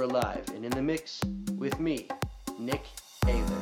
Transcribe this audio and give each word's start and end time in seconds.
are 0.00 0.06
live 0.06 0.48
and 0.54 0.64
in 0.64 0.70
the 0.70 0.82
mix 0.82 1.20
with 1.56 1.80
me, 1.80 2.08
Nick 2.58 2.84
Ayler. 3.24 3.57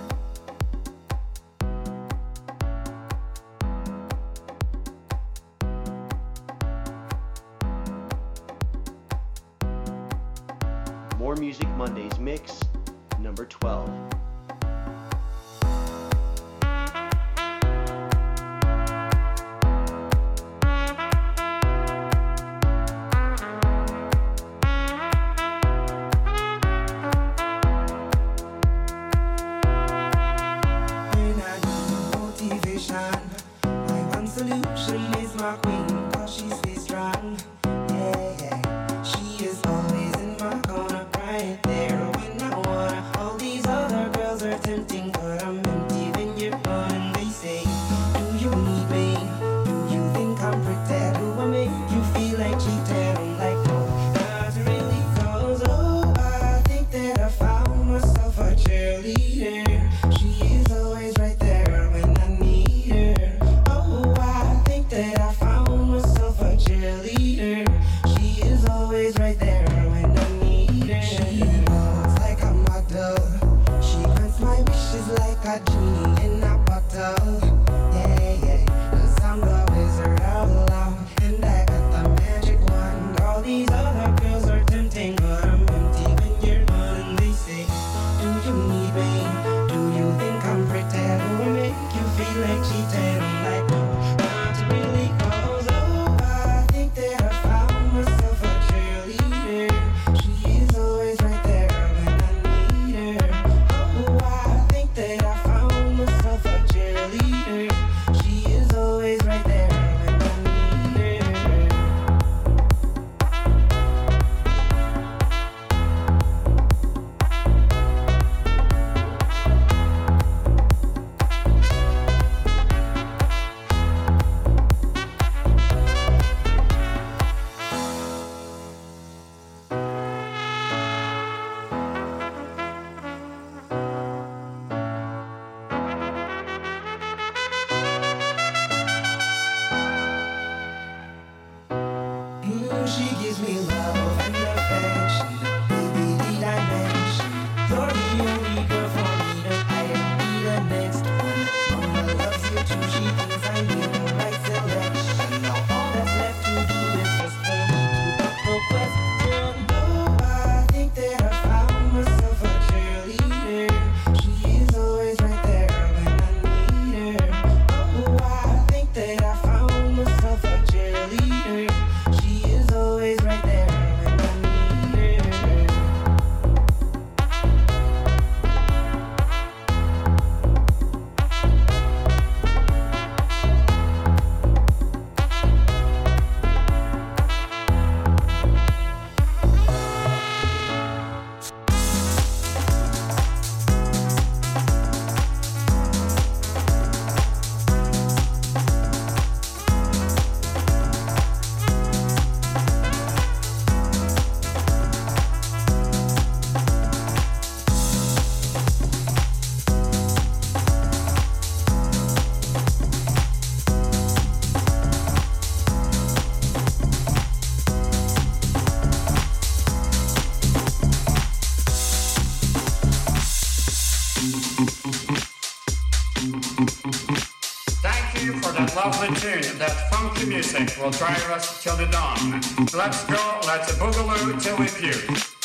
Music 230.26 230.76
will 230.80 230.90
drive 230.90 231.30
us 231.30 231.62
till 231.62 231.76
the 231.76 231.86
dawn. 231.86 232.40
Let's 232.74 233.04
go, 233.04 233.40
let's 233.46 233.72
boogaloo 233.78 234.40
till 234.40 234.56
we 234.58 234.66
puke. 234.66 235.35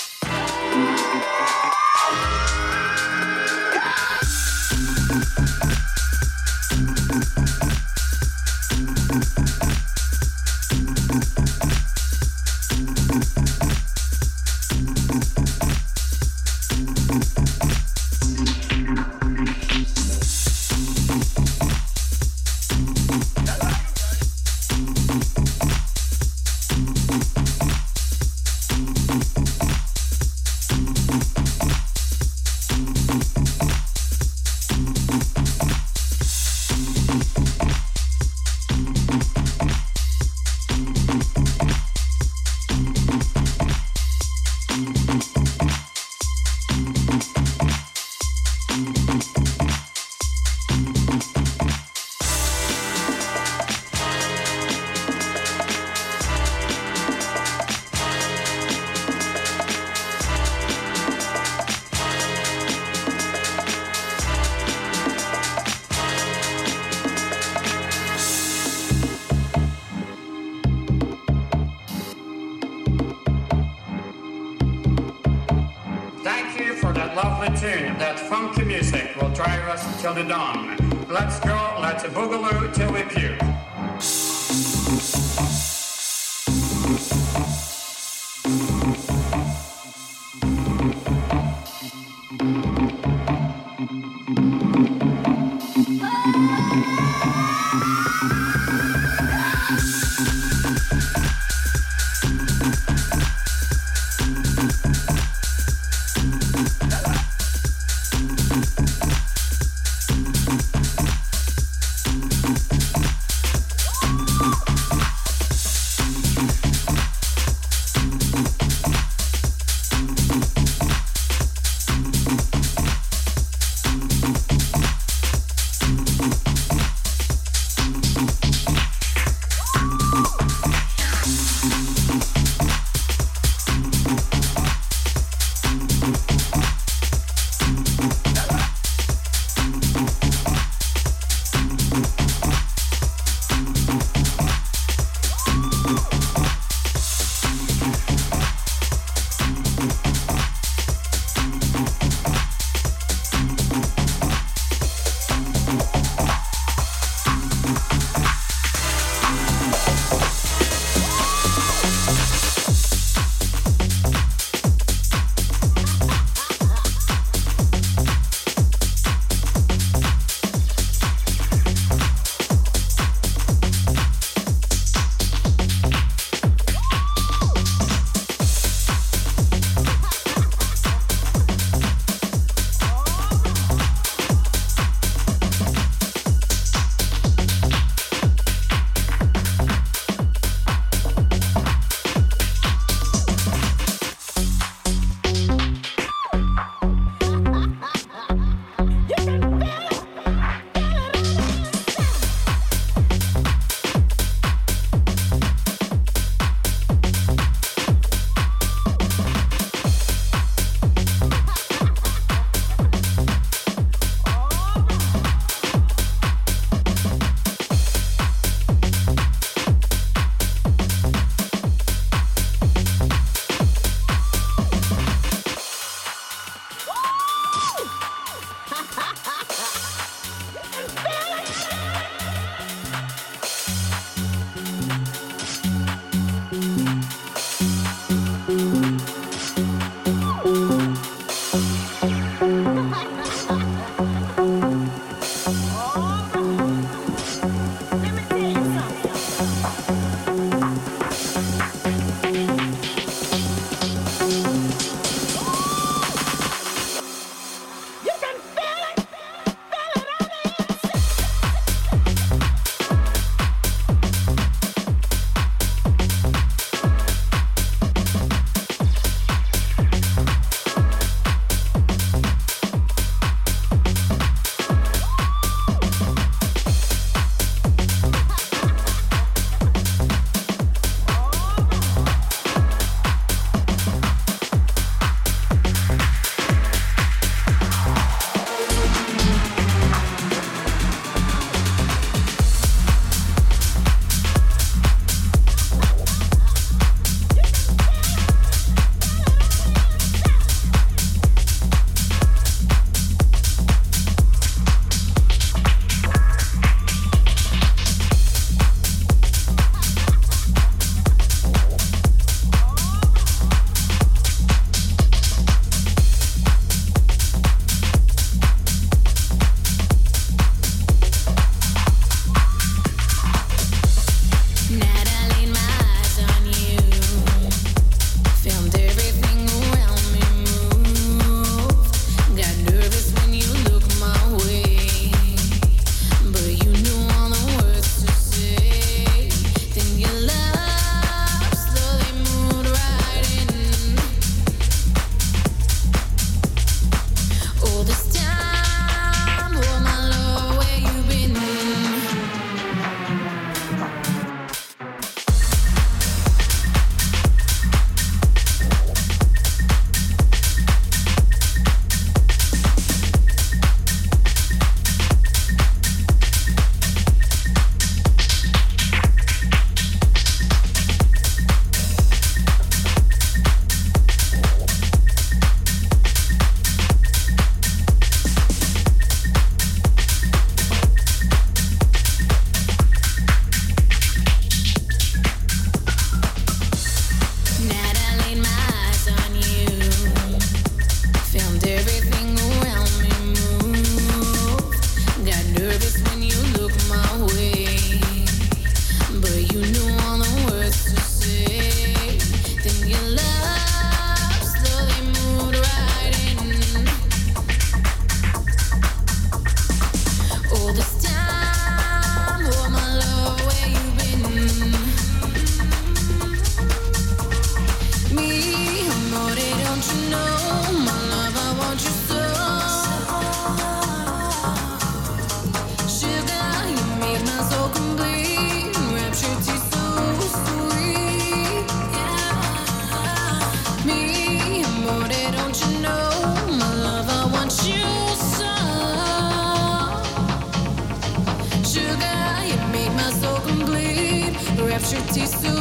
She's 445.14 445.30
suit. 445.30 445.61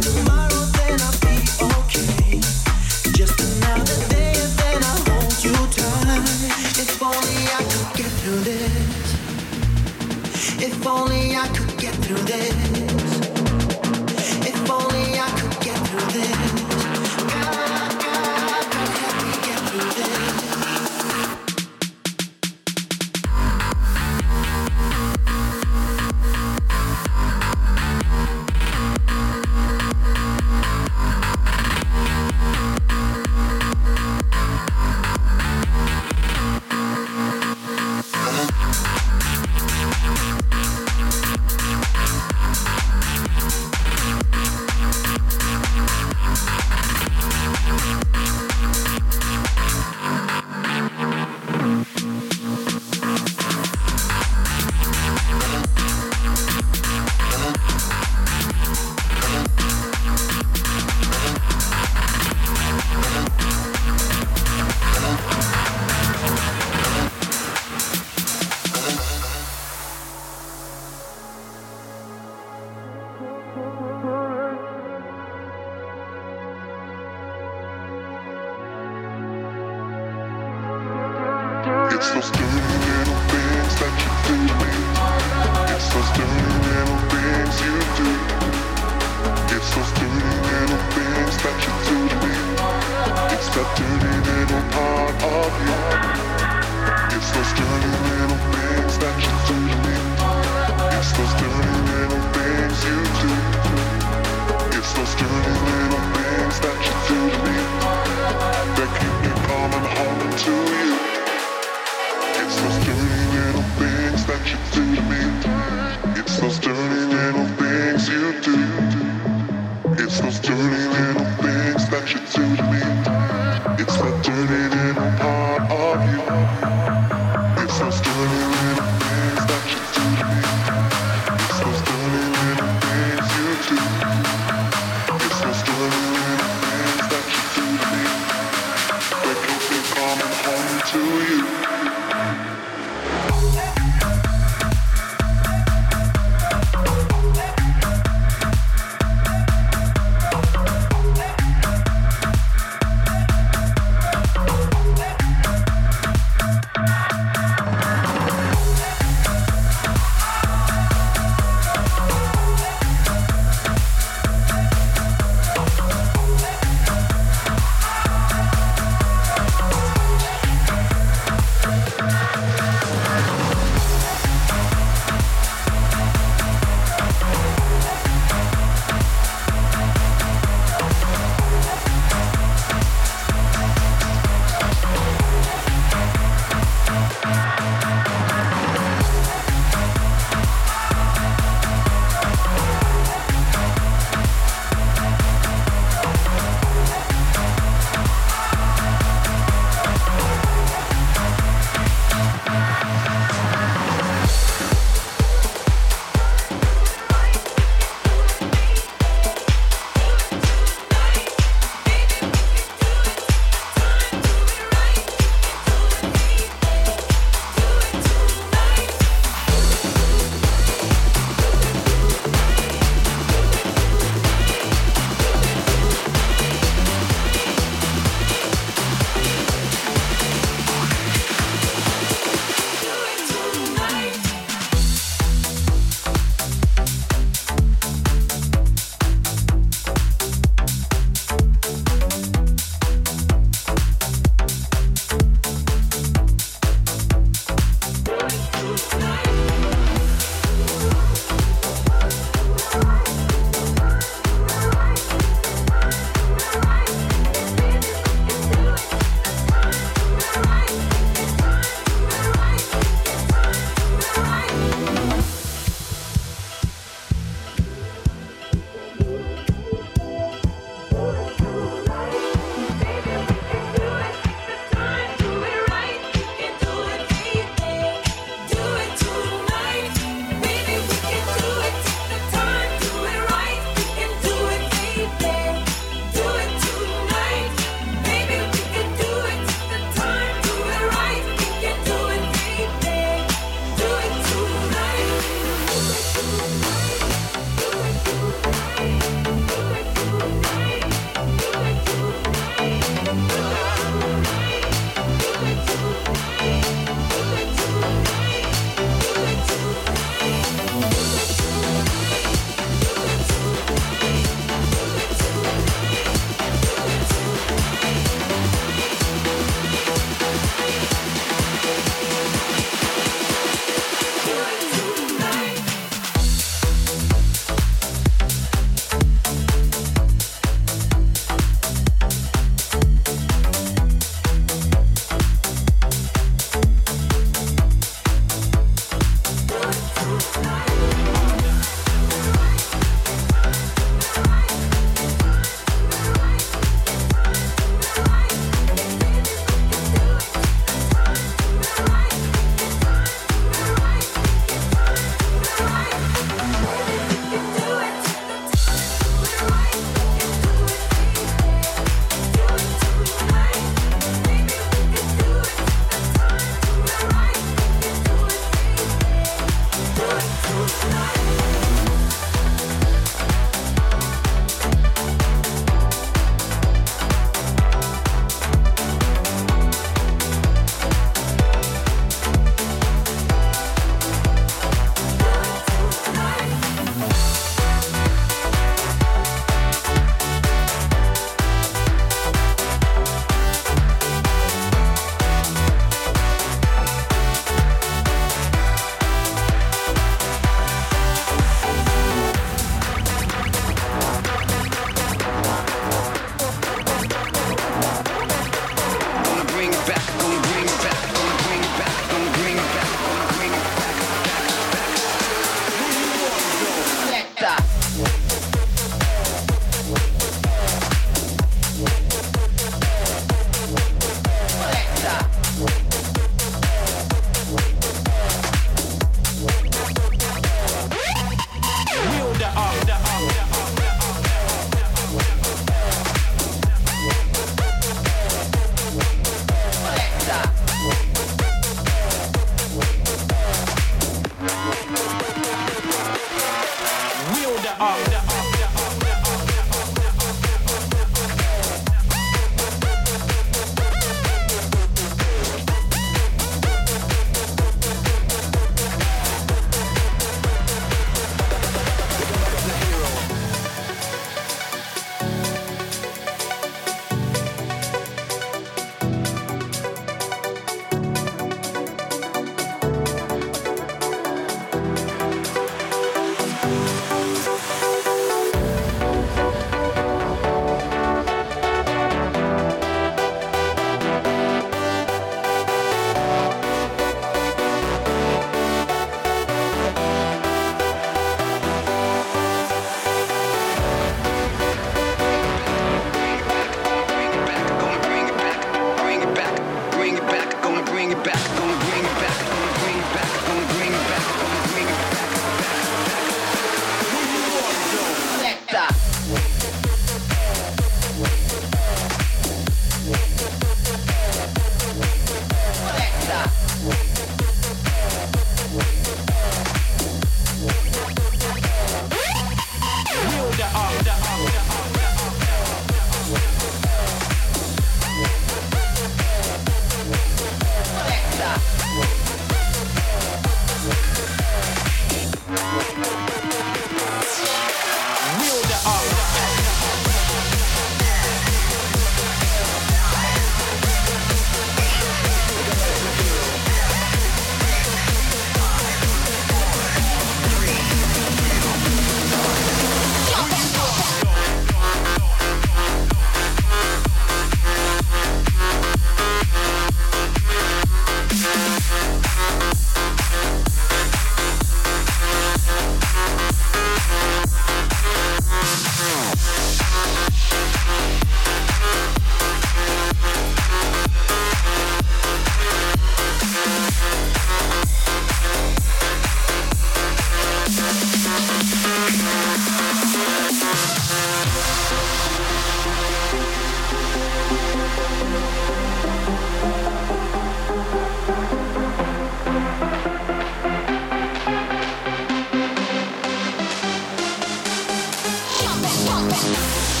Thank 599.41 599.95
you. 599.95 600.00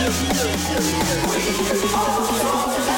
We 0.00 0.06
are 1.92 2.80
all. 2.80 2.89